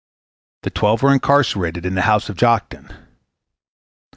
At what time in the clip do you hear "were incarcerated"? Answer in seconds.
1.03-1.85